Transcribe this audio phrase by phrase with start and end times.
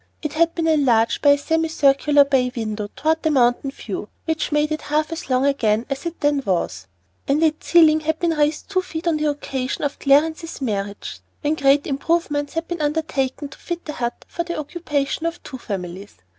[0.23, 4.51] It had been enlarged by a semi circular bay window toward the mountain view, which
[4.51, 6.87] made it half as long again as it then was;
[7.27, 11.53] and its ceiling had been raised two feet on the occasion of Clarence's marriage, when
[11.53, 16.15] great improvements had been undertaken to fit the "hut" for the occupation of two families.